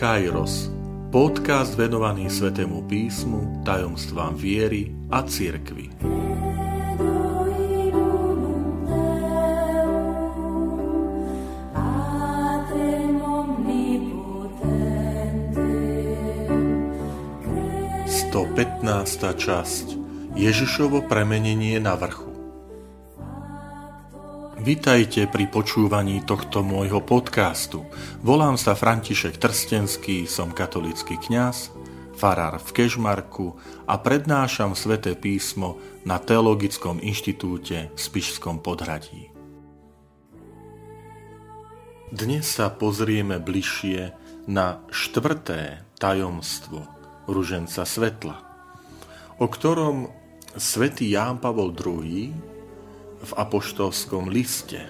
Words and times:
Kairos, 0.00 0.72
podcast 1.12 1.76
venovaný 1.76 2.32
Svetému 2.32 2.88
písmu, 2.88 3.60
tajomstvám 3.68 4.32
viery 4.32 4.96
a 5.12 5.20
cirkvi. 5.20 5.92
Sto 18.08 18.48
časť. 19.36 20.00
Ježišovo 20.32 21.04
premenenie 21.12 21.76
na 21.76 21.92
vrchu 22.00 22.29
Vitajte 24.60 25.24
pri 25.24 25.48
počúvaní 25.48 26.20
tohto 26.20 26.60
môjho 26.60 27.00
podcastu. 27.00 27.88
Volám 28.20 28.60
sa 28.60 28.76
František 28.76 29.40
Trstenský, 29.40 30.28
som 30.28 30.52
katolický 30.52 31.16
kňaz, 31.16 31.72
farár 32.12 32.60
v 32.60 32.68
Kežmarku 32.68 33.56
a 33.88 33.96
prednášam 33.96 34.76
sväté 34.76 35.16
písmo 35.16 35.80
na 36.04 36.20
Teologickom 36.20 37.00
inštitúte 37.00 37.88
v 37.88 37.96
Spišskom 37.96 38.60
podhradí. 38.60 39.32
Dnes 42.12 42.44
sa 42.44 42.68
pozrieme 42.68 43.40
bližšie 43.40 44.12
na 44.44 44.84
štvrté 44.92 45.88
tajomstvo 45.96 46.84
ruženca 47.24 47.88
svetla, 47.88 48.36
o 49.40 49.48
ktorom 49.48 50.12
svätý 50.52 51.16
Ján 51.16 51.40
Pavol 51.40 51.72
II 51.72 52.49
v 53.20 53.32
apoštolskom 53.36 54.32
liste 54.32 54.80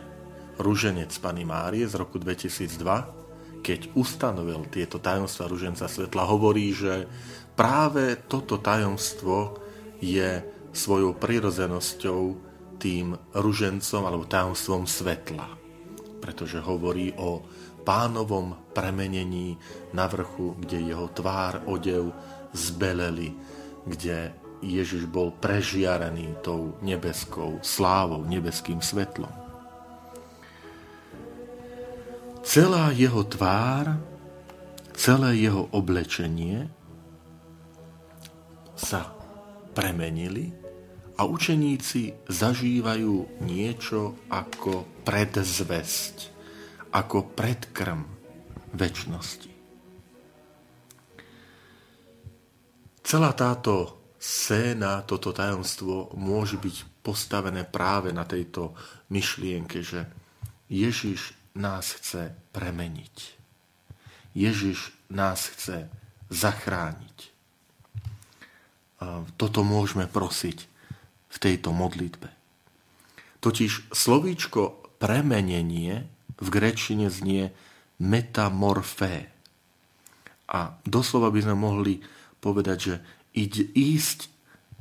Ruženec 0.61 1.11
Pany 1.19 1.43
Márie 1.43 1.89
z 1.89 1.99
roku 1.99 2.21
2002, 2.23 3.61
keď 3.61 3.81
ustanovil 3.99 4.69
tieto 4.71 5.03
tajomstva 5.03 5.51
Ruženca 5.51 5.91
Svetla, 5.91 6.31
hovorí, 6.31 6.73
že 6.73 7.09
práve 7.59 8.17
toto 8.29 8.57
tajomstvo 8.57 9.59
je 10.01 10.41
svojou 10.71 11.19
prirodzenosťou 11.19 12.21
tým 12.81 13.13
ružencom 13.37 14.03
alebo 14.09 14.25
tajomstvom 14.25 14.89
svetla. 14.89 15.47
Pretože 16.25 16.65
hovorí 16.65 17.13
o 17.21 17.45
pánovom 17.85 18.73
premenení 18.73 19.61
na 19.93 20.09
vrchu, 20.09 20.57
kde 20.57 20.93
jeho 20.93 21.13
tvár, 21.13 21.69
odev 21.69 22.13
zbeleli, 22.57 23.37
kde 23.85 24.33
Ježiš 24.61 25.09
bol 25.09 25.33
prežiarený 25.33 26.37
tou 26.45 26.77
nebeskou 26.85 27.61
slávou, 27.65 28.25
nebeským 28.29 28.85
svetlom. 28.85 29.33
Celá 32.45 32.93
jeho 32.93 33.25
tvár, 33.25 34.01
celé 34.97 35.45
jeho 35.45 35.69
oblečenie 35.73 36.69
sa 38.77 39.13
premenili 39.77 40.53
a 41.21 41.29
učeníci 41.29 42.29
zažívajú 42.29 43.45
niečo 43.45 44.17
ako 44.33 45.05
predzvesť, 45.05 46.17
ako 46.97 47.29
predkrm 47.37 48.01
väčšnosti. 48.73 49.53
Celá 53.05 53.31
táto 53.37 54.00
scéna, 54.21 55.01
toto 55.09 55.33
tajomstvo 55.33 56.13
môže 56.13 56.61
byť 56.61 57.01
postavené 57.01 57.65
práve 57.65 58.13
na 58.13 58.29
tejto 58.29 58.77
myšlienke, 59.09 59.81
že 59.81 60.05
Ježiš 60.69 61.33
nás 61.57 61.97
chce 61.97 62.37
premeniť. 62.53 63.17
Ježiš 64.37 64.93
nás 65.11 65.49
chce 65.51 65.91
zachrániť. 66.31 67.19
Toto 69.41 69.61
môžeme 69.65 70.05
prosiť 70.05 70.69
v 71.33 71.37
tejto 71.41 71.73
modlitbe. 71.73 72.29
Totiž 73.41 73.91
slovíčko 73.91 74.93
premenenie 75.01 76.05
v 76.37 76.49
grečine 76.53 77.09
znie 77.09 77.57
metamorfé. 77.97 79.33
A 80.45 80.77
doslova 80.85 81.33
by 81.33 81.41
sme 81.41 81.57
mohli 81.57 82.05
povedať, 82.45 82.79
že 82.79 82.95
ísť, 83.35 83.57
ísť 83.75 84.19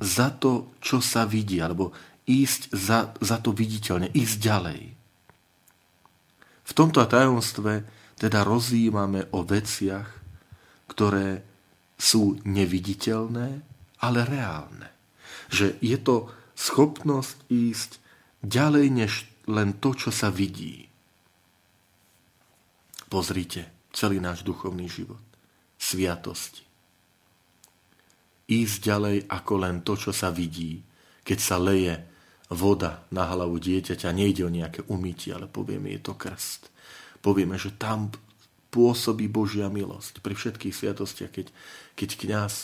za 0.00 0.32
to, 0.32 0.72
čo 0.80 0.98
sa 1.04 1.28
vidí, 1.28 1.60
alebo 1.60 1.92
ísť 2.24 2.72
za, 2.72 3.12
za 3.20 3.36
to 3.38 3.52
viditeľne, 3.52 4.08
ísť 4.10 4.36
ďalej. 4.40 4.82
V 6.64 6.72
tomto 6.72 7.02
tajomstve 7.04 7.84
teda 8.16 8.46
rozjímame 8.46 9.28
o 9.34 9.42
veciach, 9.42 10.08
ktoré 10.86 11.42
sú 12.00 12.38
neviditeľné, 12.46 13.48
ale 14.00 14.20
reálne. 14.24 14.88
Že 15.50 15.76
je 15.82 15.98
to 16.00 16.16
schopnosť 16.56 17.36
ísť 17.50 17.90
ďalej 18.40 18.86
než 18.88 19.12
len 19.50 19.76
to, 19.76 19.92
čo 19.92 20.14
sa 20.14 20.30
vidí. 20.30 20.86
Pozrite 23.10 23.90
celý 23.90 24.22
náš 24.22 24.46
duchovný 24.46 24.86
život. 24.86 25.20
Sviatosti 25.80 26.69
ísť 28.50 28.76
ďalej 28.82 29.16
ako 29.30 29.54
len 29.62 29.86
to, 29.86 29.94
čo 29.94 30.10
sa 30.10 30.34
vidí. 30.34 30.82
Keď 31.22 31.38
sa 31.38 31.56
leje 31.62 31.94
voda 32.50 33.06
na 33.14 33.30
hlavu 33.30 33.62
dieťaťa, 33.62 34.10
nejde 34.10 34.42
o 34.42 34.50
nejaké 34.50 34.82
umytie, 34.90 35.30
ale 35.30 35.46
povieme, 35.46 35.94
je 35.94 36.00
to 36.02 36.18
krst. 36.18 36.68
Povieme, 37.22 37.54
že 37.54 37.78
tam 37.78 38.10
pôsobí 38.74 39.30
Božia 39.30 39.70
milosť. 39.70 40.18
Pri 40.18 40.34
všetkých 40.34 40.74
sviatostiach, 40.74 41.30
keď, 41.30 41.46
keď 41.94 42.10
kňaz 42.18 42.54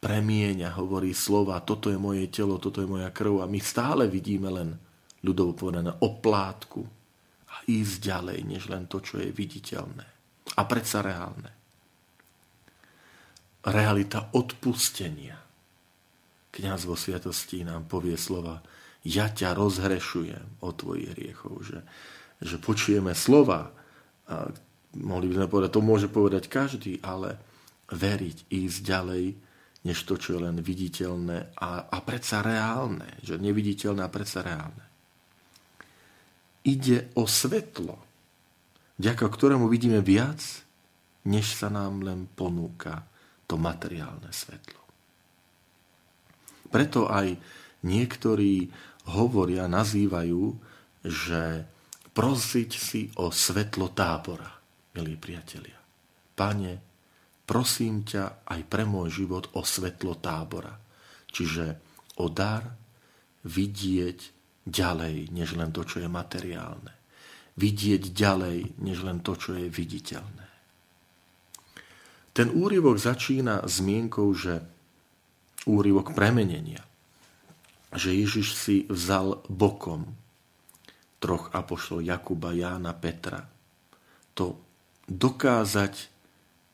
premieňa, 0.00 0.80
hovorí 0.80 1.12
slova, 1.12 1.60
toto 1.60 1.92
je 1.92 2.00
moje 2.00 2.26
telo, 2.32 2.56
toto 2.56 2.80
je 2.80 2.88
moja 2.88 3.12
krv 3.12 3.44
a 3.44 3.46
my 3.46 3.60
stále 3.60 4.08
vidíme 4.08 4.48
len 4.48 4.74
ľudovo 5.22 5.54
povedané 5.54 5.92
oplátku 6.02 6.82
a 7.52 7.54
ísť 7.68 7.96
ďalej, 8.00 8.38
než 8.48 8.72
len 8.72 8.88
to, 8.88 8.98
čo 8.98 9.20
je 9.20 9.30
viditeľné 9.30 10.12
a 10.56 10.62
predsa 10.68 11.00
reálne 11.00 11.61
realita 13.62 14.30
odpustenia. 14.34 15.38
Kňaz 16.52 16.84
vo 16.84 16.98
sviatosti 16.98 17.64
nám 17.64 17.88
povie 17.88 18.18
slova 18.18 18.60
ja 19.02 19.26
ťa 19.30 19.58
rozhrešujem 19.58 20.62
o 20.62 20.68
tvojich 20.70 21.10
hriechov, 21.14 21.54
že, 21.66 21.82
že 22.38 22.56
počujeme 22.62 23.14
slova, 23.18 23.74
a 24.30 24.46
mohli 24.94 25.26
by 25.26 25.42
sme 25.42 25.50
povedať, 25.50 25.70
to 25.74 25.82
môže 25.82 26.06
povedať 26.06 26.46
každý, 26.46 27.02
ale 27.02 27.34
veriť, 27.90 28.46
ísť 28.46 28.78
ďalej, 28.78 29.24
než 29.82 29.98
to, 30.06 30.14
čo 30.14 30.38
je 30.38 30.40
len 30.46 30.62
viditeľné 30.62 31.58
a, 31.58 31.90
a 31.90 31.98
predsa 32.06 32.38
reálne, 32.46 33.18
že 33.26 33.42
neviditeľné 33.42 34.06
a 34.06 34.14
predsa 34.14 34.46
reálne. 34.46 34.86
Ide 36.62 37.10
o 37.18 37.26
svetlo, 37.26 37.98
vďaka 39.02 39.26
ktorému 39.26 39.66
vidíme 39.66 39.98
viac, 39.98 40.38
než 41.26 41.58
sa 41.58 41.66
nám 41.66 42.06
len 42.06 42.30
ponúka 42.30 43.02
to 43.52 43.60
materiálne 43.60 44.32
svetlo. 44.32 44.80
Preto 46.72 47.04
aj 47.04 47.36
niektorí 47.84 48.64
hovoria, 49.12 49.68
nazývajú, 49.68 50.42
že 51.04 51.68
prosiť 52.16 52.70
si 52.72 53.12
o 53.20 53.28
svetlo 53.28 53.92
tábora, 53.92 54.48
milí 54.96 55.20
priatelia. 55.20 55.76
Pane, 56.32 56.72
prosím 57.44 58.08
ťa 58.08 58.48
aj 58.48 58.60
pre 58.72 58.88
môj 58.88 59.20
život 59.20 59.52
o 59.52 59.60
svetlo 59.68 60.16
tábora, 60.16 60.72
čiže 61.28 61.76
o 62.24 62.32
dar 62.32 62.64
vidieť 63.44 64.18
ďalej, 64.64 65.28
než 65.28 65.60
len 65.60 65.68
to, 65.76 65.84
čo 65.84 66.00
je 66.00 66.08
materiálne. 66.08 66.94
Vidieť 67.60 68.16
ďalej, 68.16 68.80
než 68.80 69.04
len 69.04 69.20
to, 69.20 69.36
čo 69.36 69.52
je 69.52 69.68
viditeľné. 69.68 70.51
Ten 72.32 72.48
úryvok 72.48 72.96
začína 72.96 73.64
zmienkou, 73.68 74.32
že 74.32 74.64
úryvok 75.68 76.16
premenenia, 76.16 76.80
že 77.92 78.16
Ježiš 78.16 78.56
si 78.56 78.76
vzal 78.88 79.44
bokom 79.52 80.08
troch 81.22 81.52
apoštol 81.54 82.02
Jakuba, 82.02 82.50
Jána, 82.50 82.96
Petra. 82.96 83.46
To 84.34 84.58
dokázať 85.06 86.08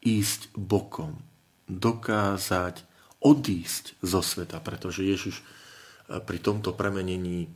ísť 0.00 0.54
bokom, 0.54 1.20
dokázať 1.68 2.86
odísť 3.20 3.98
zo 4.00 4.22
sveta, 4.22 4.62
pretože 4.62 5.04
Ježiš 5.04 5.42
eh, 5.42 6.22
pri 6.22 6.38
tomto 6.40 6.72
premenení 6.72 7.50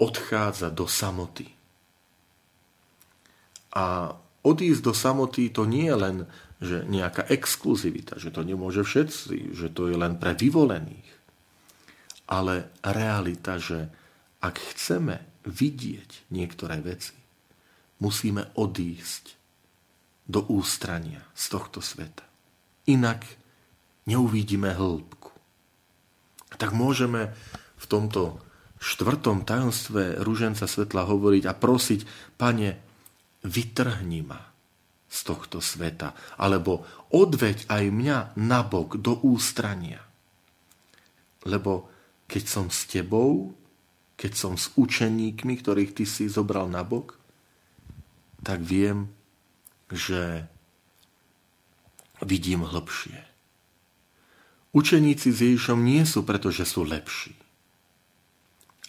odchádza 0.00 0.72
do 0.74 0.88
samoty. 0.88 1.46
A 3.72 4.16
odísť 4.42 4.82
do 4.82 4.92
samoty 4.96 5.52
to 5.52 5.68
nie 5.68 5.86
je 5.86 5.96
len 5.96 6.16
že 6.62 6.86
nejaká 6.86 7.26
exkluzivita, 7.26 8.22
že 8.22 8.30
to 8.30 8.46
nemôže 8.46 8.86
všetci, 8.86 9.50
že 9.50 9.68
to 9.74 9.90
je 9.90 9.98
len 9.98 10.14
pre 10.14 10.38
vyvolených. 10.38 11.10
Ale 12.30 12.70
realita, 12.86 13.58
že 13.58 13.90
ak 14.38 14.62
chceme 14.72 15.42
vidieť 15.42 16.30
niektoré 16.30 16.78
veci, 16.78 17.18
musíme 17.98 18.54
odísť 18.54 19.34
do 20.30 20.46
ústrania 20.54 21.26
z 21.34 21.44
tohto 21.50 21.82
sveta. 21.82 22.22
Inak 22.86 23.26
neuvidíme 24.06 24.70
hĺbku. 24.70 25.34
Tak 26.62 26.70
môžeme 26.70 27.34
v 27.74 27.86
tomto 27.90 28.38
štvrtom 28.78 29.42
tajomstve 29.42 30.22
rúženca 30.22 30.70
svetla 30.70 31.10
hovoriť 31.10 31.42
a 31.50 31.58
prosiť, 31.58 32.00
pane, 32.38 32.78
vytrhni 33.42 34.22
ma 34.22 34.51
z 35.12 35.18
tohto 35.28 35.60
sveta, 35.60 36.16
alebo 36.40 36.88
odveď 37.12 37.68
aj 37.68 37.84
mňa 37.92 38.18
nabok 38.40 38.96
do 38.96 39.20
ústrania. 39.20 40.00
Lebo 41.44 41.92
keď 42.24 42.44
som 42.48 42.66
s 42.72 42.88
tebou, 42.88 43.52
keď 44.16 44.32
som 44.32 44.56
s 44.56 44.72
učeníkmi, 44.72 45.60
ktorých 45.60 45.92
ty 45.92 46.08
si 46.08 46.32
zobral 46.32 46.72
nabok, 46.72 47.20
tak 48.40 48.64
viem, 48.64 49.12
že 49.92 50.48
vidím 52.24 52.64
hlbšie. 52.64 53.20
Učeníci 54.72 55.28
s 55.28 55.38
Ježišom 55.44 55.84
nie 55.84 56.08
sú 56.08 56.24
preto, 56.24 56.48
že 56.48 56.64
sú 56.64 56.88
lepší 56.88 57.36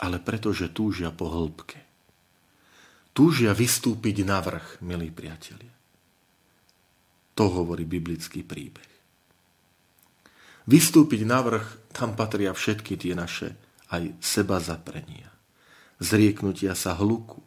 ale 0.03 0.17
preto, 0.17 0.49
že 0.51 0.73
túžia 0.73 1.13
po 1.13 1.29
hĺbke. 1.29 1.79
Túžia 3.13 3.53
vystúpiť 3.53 4.25
na 4.25 4.41
vrch, 4.41 4.81
milí 4.81 5.13
priatelia. 5.13 5.71
To 7.33 7.49
hovorí 7.49 7.85
biblický 7.85 8.45
príbeh. 8.45 8.91
Vystúpiť 10.69 11.27
na 11.27 11.43
vrch, 11.43 11.91
tam 11.91 12.15
patria 12.15 12.55
všetky 12.55 12.95
tie 12.95 13.13
naše 13.17 13.57
aj 13.91 14.15
seba 14.23 14.57
zaprenia, 14.63 15.29
zrieknutia 15.99 16.73
sa 16.73 16.95
hluku, 16.95 17.43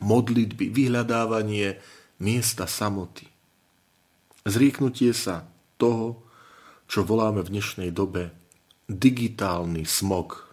modlitby, 0.00 0.70
vyhľadávanie 0.70 1.76
miesta 2.22 2.64
samoty, 2.70 3.26
zrieknutie 4.46 5.12
sa 5.12 5.44
toho, 5.76 6.22
čo 6.86 7.02
voláme 7.02 7.42
v 7.42 7.52
dnešnej 7.58 7.90
dobe 7.90 8.32
digitálny 8.90 9.86
smog 9.86 10.50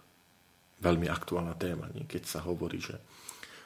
veľmi 0.78 1.10
aktuálna 1.10 1.58
téma, 1.58 1.90
nie? 1.94 2.06
keď 2.06 2.22
sa 2.26 2.40
hovorí, 2.46 2.78
že, 2.78 2.96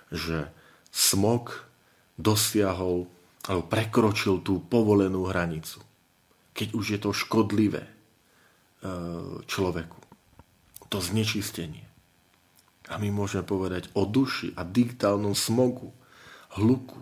že 0.09 0.49
smog 0.88 1.69
dosiahol 2.17 3.09
alebo 3.49 3.67
prekročil 3.67 4.44
tú 4.44 4.62
povolenú 4.62 5.27
hranicu. 5.27 5.83
Keď 6.53 6.69
už 6.77 6.85
je 6.94 6.99
to 7.00 7.11
škodlivé 7.11 7.83
e, 7.83 7.91
človeku. 9.49 9.99
To 10.93 10.99
znečistenie. 11.00 11.83
A 12.93 13.00
my 13.00 13.09
môžeme 13.09 13.43
povedať 13.43 13.89
o 13.97 14.05
duši 14.05 14.53
a 14.55 14.62
digitálnom 14.62 15.33
smogu, 15.33 15.91
hluku, 16.61 17.00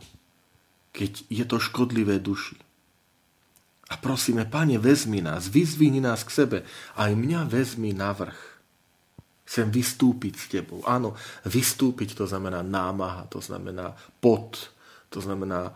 keď 0.94 1.26
je 1.26 1.44
to 1.44 1.58
škodlivé 1.58 2.22
duši. 2.22 2.54
A 3.90 3.98
prosíme, 3.98 4.46
Pane, 4.46 4.78
vezmi 4.78 5.18
nás, 5.18 5.50
vyzvihni 5.50 5.98
nás 5.98 6.22
k 6.22 6.30
sebe, 6.30 6.58
aj 6.94 7.10
mňa 7.18 7.50
vezmi 7.50 7.90
na 7.90 8.14
vrch 8.14 8.50
Chcem 9.50 9.66
vystúpiť 9.66 10.34
s 10.38 10.46
tebou. 10.46 10.78
Áno, 10.86 11.18
vystúpiť 11.42 12.14
to 12.14 12.22
znamená 12.22 12.62
námaha, 12.62 13.26
to 13.26 13.42
znamená 13.42 13.98
pot, 14.22 14.70
to 15.10 15.18
znamená 15.18 15.74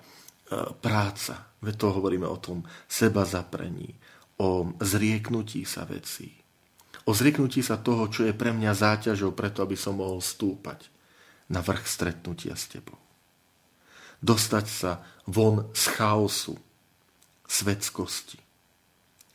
práca. 0.81 1.55
Veď 1.65 1.75
to 1.81 1.87
hovoríme 1.97 2.29
o 2.29 2.37
tom 2.37 2.63
seba 2.85 3.25
zaprení, 3.25 3.97
o 4.41 4.77
zrieknutí 4.79 5.65
sa 5.65 5.89
vecí. 5.89 6.31
O 7.05 7.13
zrieknutí 7.13 7.61
sa 7.61 7.81
toho, 7.81 8.09
čo 8.09 8.25
je 8.25 8.33
pre 8.37 8.53
mňa 8.53 8.73
záťažou, 8.73 9.37
preto 9.37 9.61
aby 9.61 9.77
som 9.77 10.01
mohol 10.01 10.25
stúpať 10.25 10.89
na 11.53 11.61
vrch 11.61 11.85
stretnutia 11.85 12.57
s 12.57 12.69
tebou. 12.73 12.97
Dostať 14.25 14.67
sa 14.69 15.05
von 15.29 15.69
z 15.77 15.85
chaosu, 16.01 16.57
svetskosti 17.45 18.41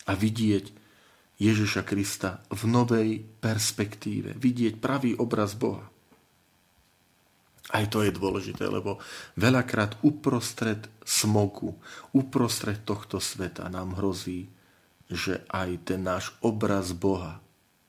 a 0.09 0.17
vidieť 0.17 0.65
Ježiša 1.37 1.85
Krista 1.85 2.41
v 2.49 2.61
novej 2.65 3.09
perspektíve. 3.21 4.33
Vidieť 4.35 4.81
pravý 4.81 5.13
obraz 5.13 5.53
Boha. 5.53 5.85
Aj 7.69 7.85
to 7.85 8.01
je 8.01 8.09
dôležité, 8.09 8.65
lebo 8.65 8.97
veľakrát 9.37 10.01
uprostred 10.01 10.89
smogu, 11.05 11.77
uprostred 12.17 12.81
tohto 12.81 13.21
sveta 13.21 13.69
nám 13.69 13.93
hrozí, 13.93 14.49
že 15.05 15.45
aj 15.49 15.93
ten 15.93 16.01
náš 16.01 16.33
obraz 16.41 16.93
Boha 16.97 17.37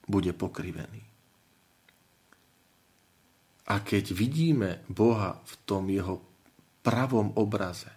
bude 0.05 0.37
pokrivený. 0.37 1.01
A 3.71 3.81
keď 3.81 4.13
vidíme 4.13 4.83
Boha 4.91 5.39
v 5.47 5.55
tom 5.65 5.89
jeho 5.89 6.21
pravom 6.83 7.33
obraze, 7.39 7.89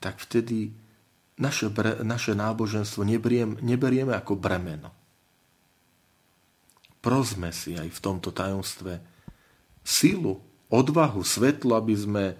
tak 0.00 0.18
vtedy 0.22 0.72
naše, 1.38 1.70
bre, 1.70 2.00
naše 2.02 2.34
náboženstvo 2.34 3.06
neberiem, 3.06 3.60
neberieme 3.62 4.16
ako 4.16 4.34
bremeno. 4.34 4.90
Prosme 6.98 7.54
si 7.54 7.78
aj 7.78 7.92
v 7.92 8.02
tomto 8.02 8.34
tajomstve 8.34 8.98
silu, 9.86 10.47
odvahu, 10.68 11.20
svetlo, 11.24 11.76
aby 11.76 11.94
sme 11.96 12.24
e, 12.32 12.34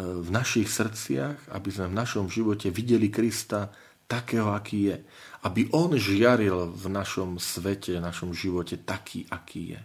v 0.00 0.28
našich 0.28 0.68
srdciach, 0.68 1.52
aby 1.52 1.68
sme 1.72 1.92
v 1.92 1.98
našom 1.98 2.26
živote 2.28 2.68
videli 2.68 3.08
Krista 3.08 3.72
takého, 4.04 4.52
aký 4.52 4.92
je. 4.92 4.96
Aby 5.44 5.68
On 5.72 5.92
žiaril 5.92 6.72
v 6.72 6.86
našom 6.88 7.36
svete, 7.40 7.96
v 7.96 8.04
našom 8.04 8.32
živote 8.32 8.80
taký, 8.80 9.28
aký 9.28 9.76
je. 9.76 9.80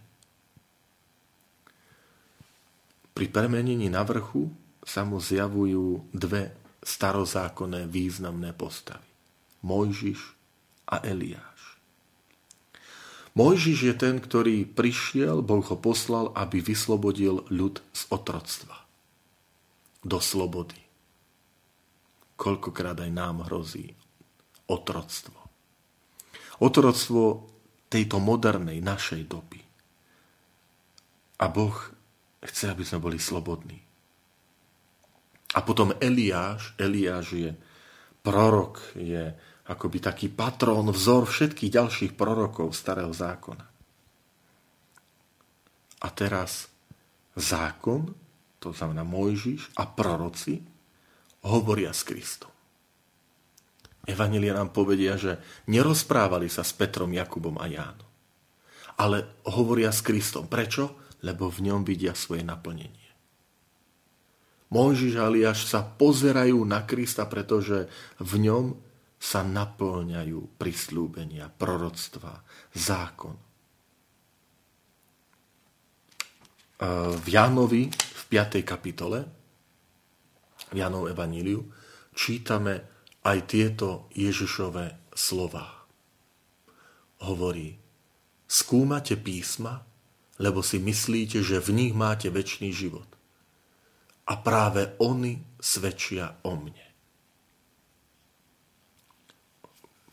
Pri 3.15 3.27
premenení 3.27 3.91
na 3.91 4.03
vrchu 4.07 4.47
sa 4.79 5.03
mu 5.03 5.19
zjavujú 5.19 6.07
dve 6.15 6.55
starozákonné 6.79 7.91
významné 7.91 8.55
postavy. 8.55 9.03
Mojžiš 9.59 10.19
a 10.87 11.03
Eliáš. 11.03 11.58
Mojžiš 13.39 13.79
je 13.87 13.95
ten, 13.95 14.19
ktorý 14.19 14.67
prišiel, 14.67 15.39
Boh 15.39 15.63
ho 15.63 15.77
poslal, 15.79 16.35
aby 16.35 16.59
vyslobodil 16.59 17.47
ľud 17.47 17.79
z 17.95 18.01
otroctva. 18.11 18.83
Do 20.03 20.19
slobody. 20.19 20.75
Koľkokrát 22.35 22.99
aj 22.99 23.11
nám 23.15 23.47
hrozí 23.47 23.95
otroctvo. 24.67 25.39
Otroctvo 26.59 27.47
tejto 27.87 28.19
modernej 28.19 28.83
našej 28.83 29.23
doby. 29.23 29.63
A 31.39 31.47
Boh 31.47 31.75
chce, 32.43 32.75
aby 32.75 32.83
sme 32.83 32.99
boli 32.99 33.23
slobodní. 33.23 33.79
A 35.55 35.63
potom 35.63 35.95
Eliáš, 35.95 36.75
Eliáš 36.75 37.27
je 37.39 37.51
prorok, 38.19 38.83
je 38.99 39.31
akoby 39.69 40.01
taký 40.01 40.27
patrón, 40.33 40.89
vzor 40.89 41.29
všetkých 41.29 41.69
ďalších 41.69 42.11
prorokov 42.17 42.73
starého 42.73 43.13
zákona. 43.13 43.65
A 45.99 46.07
teraz 46.15 46.65
zákon, 47.37 48.09
to 48.57 48.73
znamená 48.73 49.05
Mojžiš 49.05 49.77
a 49.77 49.85
proroci, 49.85 50.57
hovoria 51.45 51.93
s 51.93 52.01
Kristom. 52.01 52.51
Evangelia 54.09 54.57
nám 54.57 54.73
povedia, 54.73 55.21
že 55.21 55.37
nerozprávali 55.69 56.49
sa 56.49 56.65
s 56.65 56.73
Petrom, 56.73 57.13
Jakubom 57.13 57.61
a 57.61 57.69
Jánom, 57.69 58.09
ale 58.97 59.45
hovoria 59.53 59.93
s 59.93 60.01
Kristom. 60.01 60.49
Prečo? 60.49 60.97
Lebo 61.21 61.51
v 61.51 61.69
ňom 61.69 61.83
vidia 61.83 62.15
svoje 62.15 62.41
naplnenie. 62.41 63.05
Mojžiš 64.71 65.13
a 65.19 65.27
Eliáš 65.27 65.67
sa 65.67 65.83
pozerajú 65.83 66.63
na 66.63 66.85
Krista, 66.87 67.27
pretože 67.27 67.89
v 68.21 68.33
ňom 68.49 68.88
sa 69.19 69.43
naplňajú 69.43 70.55
prislúbenia, 70.55 71.51
proroctva, 71.51 72.39
zákon. 72.71 73.35
V 77.19 77.25
Jánovi 77.27 77.91
v 77.91 78.23
5. 78.31 78.63
kapitole, 78.63 79.19
v 80.71 80.75
Jánov 80.79 81.11
Evaníliu, 81.11 81.67
čítame 82.15 82.87
aj 83.27 83.37
tieto 83.51 84.07
Ježišové 84.15 85.11
slova. 85.11 85.83
Hovorí, 87.27 87.75
skúmate 88.47 89.19
písma, 89.19 89.83
lebo 90.39 90.63
si 90.63 90.79
myslíte, 90.79 91.43
že 91.43 91.59
v 91.59 91.69
nich 91.75 91.91
máte 91.91 92.31
väčší 92.31 92.71
život 92.71 93.11
a 94.29 94.39
práve 94.39 94.95
oni 95.03 95.59
svedčia 95.59 96.39
o 96.47 96.55
mne. 96.55 96.88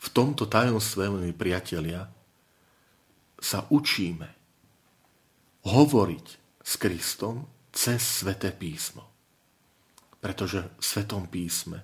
V 0.07 0.09
tomto 0.15 0.47
tajomstve, 0.47 1.11
milí 1.11 1.35
priatelia, 1.35 2.07
sa 3.37 3.67
učíme 3.67 4.31
hovoriť 5.67 6.25
s 6.63 6.73
Kristom 6.79 7.43
cez 7.75 7.99
Sveté 7.99 8.55
písmo. 8.55 9.03
Pretože 10.23 10.71
v 10.79 10.81
Svetom 10.81 11.27
písme 11.27 11.83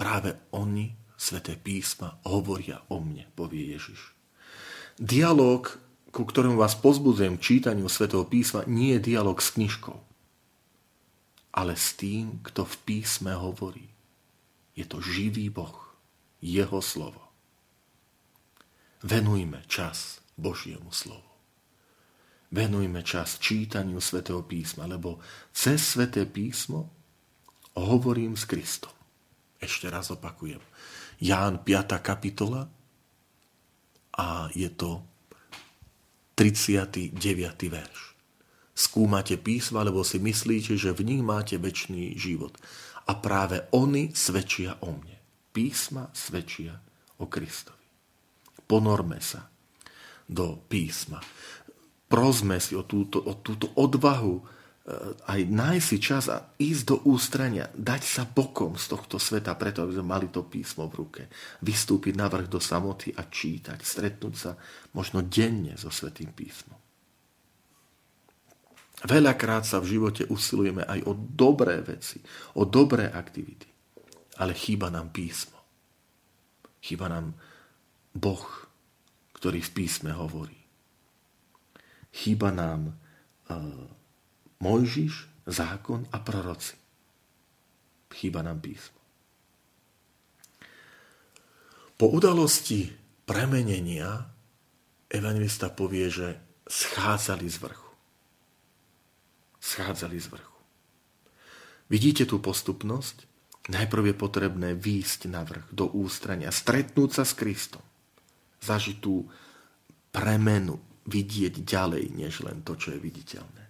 práve 0.00 0.34
oni, 0.56 0.96
Sveté 1.14 1.54
písma, 1.60 2.18
hovoria 2.26 2.82
o 2.88 2.98
mne, 3.04 3.28
povie 3.36 3.76
Ježiš. 3.76 4.16
Dialóg, 4.98 5.78
ku 6.10 6.24
ktorému 6.26 6.58
vás 6.58 6.74
pozbudzujem 6.74 7.38
čítaniu 7.38 7.86
Svetého 7.86 8.26
písma, 8.26 8.66
nie 8.66 8.96
je 8.98 9.14
dialog 9.14 9.38
s 9.38 9.54
knižkou 9.54 10.08
ale 11.58 11.74
s 11.74 11.98
tým, 11.98 12.38
kto 12.46 12.62
v 12.62 12.76
písme 12.86 13.34
hovorí. 13.34 13.90
Je 14.78 14.86
to 14.86 15.02
živý 15.02 15.50
Boh, 15.50 15.87
jeho 16.42 16.78
slovo. 16.82 17.22
Venujme 19.02 19.62
čas 19.70 20.18
Božiemu 20.34 20.90
slovu. 20.90 21.26
Venujme 22.48 23.04
čas 23.04 23.36
čítaniu 23.36 24.00
svätého 24.00 24.40
písma, 24.40 24.88
lebo 24.88 25.20
cez 25.52 25.84
sväté 25.84 26.24
písmo 26.24 26.88
hovorím 27.76 28.34
s 28.34 28.48
Kristom. 28.48 28.94
Ešte 29.60 29.90
raz 29.92 30.08
opakujem. 30.08 30.62
Ján 31.20 31.60
5. 31.60 31.98
kapitola 32.00 32.70
a 34.16 34.48
je 34.54 34.70
to 34.70 35.02
39. 36.38 37.18
verš. 37.68 38.00
Skúmate 38.78 39.34
písma, 39.34 39.82
lebo 39.82 40.06
si 40.06 40.22
myslíte, 40.22 40.78
že 40.78 40.94
v 40.94 41.02
nich 41.02 41.22
máte 41.22 41.58
väčší 41.58 42.14
život. 42.14 42.54
A 43.10 43.18
práve 43.18 43.66
oni 43.74 44.14
svedčia 44.14 44.78
o 44.78 44.94
mne. 44.94 45.17
Písma 45.58 46.06
svedčia 46.14 46.78
o 47.18 47.26
Kristovi. 47.26 47.82
Ponorme 48.62 49.18
sa 49.18 49.42
do 50.22 50.62
písma. 50.70 51.18
Prosme 52.06 52.62
si 52.62 52.78
o 52.78 52.86
túto, 52.86 53.18
o 53.18 53.42
túto 53.42 53.74
odvahu 53.74 54.58
Eh, 54.88 55.12
aj 55.36 55.40
nájsť 55.52 55.84
si 55.84 55.96
čas 56.00 56.32
a 56.32 56.48
ísť 56.56 56.82
do 56.88 56.96
ústrania, 57.12 57.68
dať 57.76 58.02
sa 58.08 58.24
bokom 58.24 58.80
z 58.80 58.88
tohto 58.88 59.20
sveta, 59.20 59.52
preto 59.52 59.84
aby 59.84 60.00
sme 60.00 60.16
mali 60.16 60.32
to 60.32 60.48
písmo 60.48 60.88
v 60.88 61.04
ruke, 61.04 61.22
vystúpiť 61.60 62.16
na 62.16 62.24
vrch 62.32 62.48
do 62.48 62.56
samoty 62.56 63.12
a 63.12 63.28
čítať, 63.28 63.76
stretnúť 63.84 64.32
sa 64.32 64.56
možno 64.96 65.20
denne 65.20 65.76
so 65.76 65.92
svetým 65.92 66.32
písmom. 66.32 66.80
Veľakrát 69.04 69.68
sa 69.68 69.76
v 69.76 69.92
živote 69.92 70.24
usilujeme 70.32 70.88
aj 70.88 71.04
o 71.04 71.12
dobré 71.12 71.84
veci, 71.84 72.24
o 72.56 72.64
dobré 72.64 73.12
aktivity, 73.12 73.68
ale 74.38 74.54
chýba 74.54 74.90
nám 74.90 75.10
písmo. 75.10 75.58
Chýba 76.78 77.10
nám 77.10 77.34
Boh, 78.14 78.46
ktorý 79.34 79.62
v 79.62 79.70
písme 79.74 80.14
hovorí. 80.14 80.56
Chýba 82.14 82.54
nám 82.54 82.94
uh, 83.50 83.86
Mojžiš, 84.58 85.46
zákon 85.46 86.06
a 86.10 86.18
proroci. 86.18 86.74
Chýba 88.14 88.42
nám 88.42 88.58
písmo. 88.58 88.98
Po 91.98 92.06
udalosti 92.14 92.94
premenenia 93.26 94.30
evangelista 95.10 95.68
povie, 95.68 96.08
že 96.08 96.28
schádzali 96.64 97.46
z 97.50 97.56
vrchu. 97.58 97.92
Schádzali 99.58 100.18
z 100.20 100.26
vrchu. 100.30 100.58
Vidíte 101.88 102.24
tú 102.28 102.38
postupnosť? 102.38 103.27
Najprv 103.68 104.12
je 104.12 104.16
potrebné 104.16 104.68
výjsť 104.72 105.28
na 105.28 105.44
vrch, 105.44 105.68
do 105.76 105.92
ústrania, 105.92 106.48
stretnúť 106.48 107.20
sa 107.20 107.24
s 107.28 107.36
Kristom. 107.36 107.84
Zažiť 108.64 108.96
tú 108.96 109.28
premenu, 110.08 110.80
vidieť 111.04 111.64
ďalej, 111.64 112.16
než 112.16 112.44
len 112.44 112.64
to, 112.64 112.76
čo 112.80 112.96
je 112.96 113.00
viditeľné. 113.00 113.64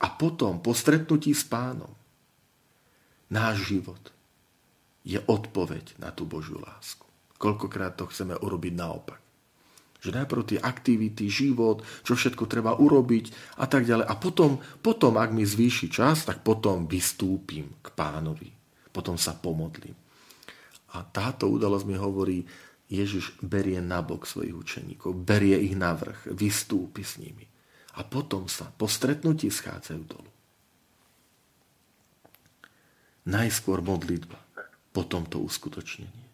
A 0.00 0.06
potom, 0.14 0.64
po 0.64 0.72
stretnutí 0.72 1.36
s 1.36 1.44
pánom, 1.44 1.92
náš 3.28 3.68
život 3.68 4.00
je 5.04 5.20
odpoveď 5.20 6.00
na 6.00 6.12
tú 6.12 6.28
Božiu 6.28 6.60
lásku. 6.60 7.04
Koľkokrát 7.36 7.96
to 7.96 8.08
chceme 8.08 8.36
urobiť 8.36 8.72
naopak. 8.74 9.20
Že 9.98 10.14
najprv 10.14 10.42
tie 10.46 10.60
aktivity, 10.62 11.26
život, 11.26 11.82
čo 12.06 12.14
všetko 12.14 12.46
treba 12.46 12.78
urobiť 12.78 13.58
a 13.58 13.66
tak 13.66 13.82
ďalej. 13.82 14.06
A 14.06 14.14
potom, 14.14 14.62
potom, 14.78 15.18
ak 15.18 15.34
mi 15.34 15.42
zvýši 15.42 15.90
čas, 15.90 16.22
tak 16.22 16.46
potom 16.46 16.86
vystúpim 16.86 17.66
k 17.82 17.86
pánovi. 17.92 18.57
Potom 18.98 19.14
sa 19.14 19.38
pomodlím. 19.38 19.94
A 20.98 21.06
táto 21.06 21.46
udalosť 21.46 21.86
mi 21.86 21.94
hovorí, 21.94 22.42
Ježiš 22.90 23.38
berie 23.38 23.78
nabok 23.78 24.26
svojich 24.26 24.58
učeníkov, 24.58 25.14
berie 25.22 25.54
ich 25.62 25.78
na 25.78 25.94
vrch, 25.94 26.34
vystúpi 26.34 27.06
s 27.06 27.22
nimi 27.22 27.46
a 27.94 28.02
potom 28.02 28.50
sa 28.50 28.72
po 28.74 28.90
stretnutí 28.90 29.52
schádzajú 29.52 30.02
dolu. 30.02 30.32
Najskôr 33.28 33.84
modlitba, 33.84 34.40
potom 34.90 35.28
to 35.28 35.38
uskutočnenie. 35.44 36.26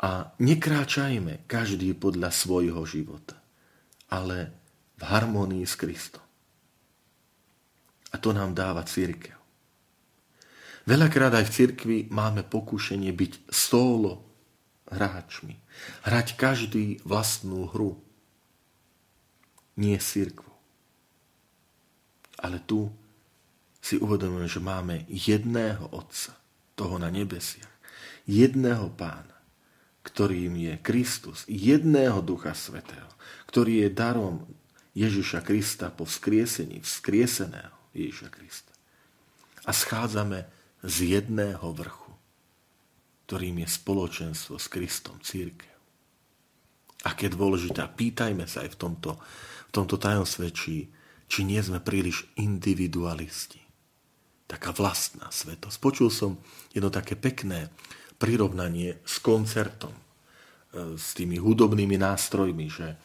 A 0.00 0.32
nekráčajme 0.40 1.44
každý 1.44 1.92
podľa 1.92 2.32
svojho 2.32 2.80
života, 2.88 3.36
ale 4.08 4.50
v 4.96 5.02
harmonii 5.04 5.68
s 5.68 5.76
Kristom. 5.76 6.24
A 8.12 8.16
to 8.16 8.32
nám 8.32 8.56
dáva 8.56 8.80
církev. 8.88 9.35
Veľakrát 10.86 11.34
aj 11.34 11.50
v 11.50 11.54
cirkvi 11.54 11.98
máme 12.14 12.46
pokušenie 12.46 13.10
byť 13.10 13.50
solo 13.50 14.22
hráčmi. 14.86 15.58
Hrať 16.06 16.38
každý 16.38 17.02
vlastnú 17.02 17.66
hru 17.74 17.98
nie 19.74 19.98
církvu. 19.98 20.48
Ale 22.38 22.62
tu 22.62 22.88
si 23.82 23.98
uvedomujeme, 23.98 24.46
že 24.46 24.62
máme 24.62 24.94
jedného 25.10 25.90
Otca, 25.90 26.38
toho 26.78 27.02
na 27.02 27.10
nebesiach, 27.10 27.70
jedného 28.28 28.92
Pána, 28.94 29.36
ktorým 30.06 30.54
je 30.54 30.74
Kristus, 30.84 31.42
jedného 31.50 32.22
Ducha 32.22 32.54
Svetého, 32.54 33.10
ktorý 33.50 33.86
je 33.86 33.90
darom 33.90 34.46
Ježiša 34.94 35.42
Krista 35.42 35.90
po 35.90 36.06
vzkriesení, 36.06 36.78
vzkrieseného 36.78 37.74
Ježiša 37.90 38.28
Krista. 38.30 38.72
A 39.66 39.74
schádzame 39.74 40.55
z 40.86 41.18
jedného 41.18 41.66
vrchu, 41.74 42.14
ktorým 43.26 43.66
je 43.66 43.68
spoločenstvo 43.68 44.54
s 44.54 44.66
Kristom, 44.70 45.18
církev. 45.18 45.74
Aké 47.02 47.26
dôležité, 47.26 47.86
pýtajme 47.86 48.46
sa 48.46 48.62
aj 48.62 48.74
v 48.74 48.78
tomto 48.78 49.10
tomto 49.76 50.00
tajomstve, 50.00 50.48
či, 50.56 50.88
či 51.28 51.44
nie 51.44 51.60
sme 51.60 51.84
príliš 51.84 52.24
individualisti. 52.40 53.60
Taká 54.48 54.72
vlastná 54.72 55.28
svetosť. 55.28 55.76
Počul 55.76 56.08
som 56.08 56.40
jedno 56.72 56.88
také 56.88 57.12
pekné 57.12 57.68
prirovnanie 58.16 58.96
s 59.04 59.20
koncertom, 59.20 59.92
e, 59.92 60.96
s 60.96 61.12
tými 61.12 61.36
hudobnými 61.36 62.00
nástrojmi, 62.00 62.66
že, 62.72 62.96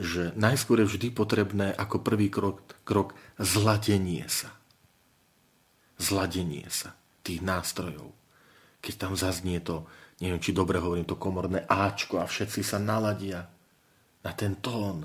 že 0.00 0.32
najskôr 0.38 0.80
je 0.80 0.96
vždy 0.96 1.08
potrebné 1.12 1.76
ako 1.76 2.00
prvý 2.00 2.32
krok, 2.32 2.64
krok 2.88 3.12
zladenie 3.36 4.24
sa. 4.32 4.54
Zladenie 5.98 6.64
sa 6.72 6.97
tých 7.28 7.44
nástrojov. 7.44 8.16
Keď 8.80 8.94
tam 8.96 9.12
zaznie 9.12 9.60
to, 9.60 9.84
neviem, 10.24 10.40
či 10.40 10.56
dobre 10.56 10.80
hovorím, 10.80 11.04
to 11.04 11.20
komorné 11.20 11.68
Ačko 11.68 12.22
a 12.22 12.26
všetci 12.26 12.64
sa 12.64 12.80
naladia 12.80 13.44
na 14.24 14.32
ten 14.32 14.56
tón, 14.58 15.04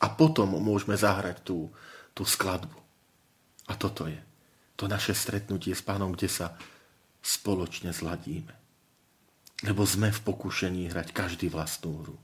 a 0.00 0.06
potom 0.08 0.56
môžeme 0.56 0.96
zahrať 0.96 1.44
tú, 1.44 1.68
tú 2.16 2.24
skladbu. 2.24 2.80
A 3.68 3.76
toto 3.76 4.08
je 4.08 4.16
to 4.74 4.88
naše 4.88 5.12
stretnutie 5.12 5.76
s 5.76 5.84
pánom, 5.84 6.16
kde 6.16 6.26
sa 6.26 6.56
spoločne 7.20 7.92
zladíme. 7.92 8.56
Lebo 9.60 9.84
sme 9.84 10.08
v 10.08 10.24
pokušení 10.24 10.88
hrať 10.88 11.12
každý 11.12 11.52
vlastnú 11.52 12.00
hru. 12.00 12.16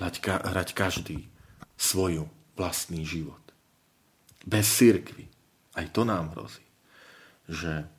Hrať, 0.00 0.14
hrať 0.24 0.68
každý 0.72 1.28
svoju 1.76 2.24
vlastný 2.56 3.04
život. 3.04 3.44
Bez 4.48 4.64
církvy. 4.80 5.28
Aj 5.76 5.84
to 5.92 6.08
nám 6.08 6.32
hrozí. 6.32 6.64
Že 7.50 7.90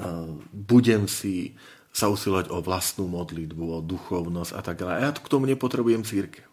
uh, 0.00 0.32
budem 0.50 1.04
si 1.04 1.52
sa 1.92 2.08
usilovať 2.08 2.48
o 2.54 2.64
vlastnú 2.64 3.10
modlitbu, 3.10 3.64
o 3.68 3.84
duchovnosť 3.84 4.52
a 4.54 4.60
tak 4.64 4.80
ďalej. 4.80 4.94
A 4.96 5.04
ja 5.04 5.10
k 5.12 5.28
tomu 5.28 5.44
nepotrebujem 5.50 6.06
církev. 6.06 6.46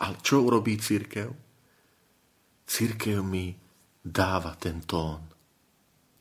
Ale 0.00 0.16
čo 0.24 0.40
urobí 0.40 0.78
církev? 0.80 1.28
Církev 2.64 3.20
mi 3.20 3.52
dáva 4.00 4.54
ten 4.56 4.80
tón. 4.86 5.28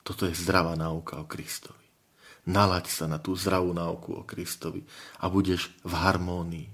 Toto 0.02 0.26
je 0.26 0.34
zdravá 0.34 0.74
náuka 0.74 1.22
o 1.22 1.30
Kristovi. 1.30 1.86
Nalaď 2.50 2.86
sa 2.90 3.06
na 3.06 3.22
tú 3.22 3.38
zdravú 3.38 3.70
náuku 3.72 4.18
o 4.18 4.26
Kristovi 4.26 4.82
a 5.22 5.30
budeš 5.30 5.70
v 5.86 5.94
harmónii 5.94 6.68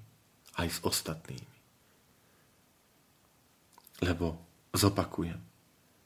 aj 0.63 0.67
s 0.71 0.79
ostatnými. 0.87 1.55
Lebo, 4.07 4.39
zopakujem, 4.71 5.37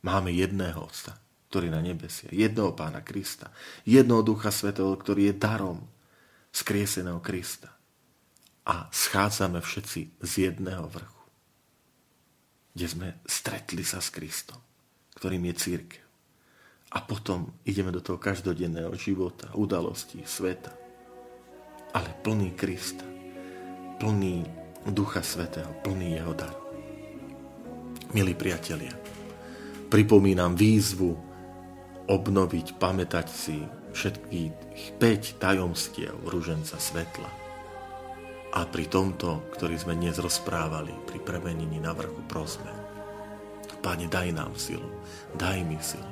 máme 0.01 0.33
jedného 0.33 0.81
Otca, 0.81 1.13
ktorý 1.51 1.67
na 1.67 1.83
nebesie, 1.83 2.31
jedného 2.31 2.71
Pána 2.71 3.03
Krista, 3.03 3.51
jednoho 3.83 4.23
Ducha 4.23 4.55
Svetého, 4.55 4.87
ktorý 4.95 5.29
je 5.29 5.35
darom 5.35 5.83
skrieseného 6.55 7.19
Krista 7.19 7.67
a 8.63 8.87
schádzame 8.87 9.59
všetci 9.59 10.23
z 10.23 10.31
jedného 10.47 10.87
vrchu, 10.87 11.23
kde 12.71 12.87
sme 12.87 13.07
stretli 13.27 13.83
sa 13.83 13.99
s 13.99 14.15
Kristom, 14.15 14.63
ktorým 15.19 15.43
je 15.51 15.55
církev. 15.59 16.05
A 16.91 17.03
potom 17.03 17.51
ideme 17.67 17.91
do 17.91 17.99
toho 17.99 18.15
každodenného 18.15 18.95
života, 18.95 19.51
udalostí, 19.55 20.23
sveta. 20.23 20.71
Ale 21.91 22.15
plný 22.23 22.55
Krista, 22.55 23.03
plný 23.99 24.43
Ducha 24.87 25.23
Svetého, 25.23 25.71
plný 25.83 26.19
Jeho 26.19 26.31
daru. 26.35 26.59
Milí 28.11 28.35
priatelia, 28.35 28.91
pripomínam 29.87 30.55
výzvu 30.55 31.30
obnoviť, 32.07 32.81
pamätať 32.81 33.27
si 33.29 33.61
všetkých 33.91 34.97
5 34.97 35.41
tajomstiev 35.41 36.15
rúženca 36.23 36.79
svetla. 36.79 37.29
A 38.51 38.67
pri 38.67 38.87
tomto, 38.87 39.47
ktorý 39.55 39.79
sme 39.79 39.95
dnes 39.95 40.19
rozprávali, 40.19 40.91
pri 41.07 41.23
premenení 41.23 41.79
na 41.79 41.95
vrchu 41.95 42.19
prosme. 42.27 42.67
Pane, 43.79 44.11
daj 44.11 44.29
nám 44.35 44.53
silu, 44.59 44.85
daj 45.39 45.63
mi 45.65 45.79
silu, 45.79 46.11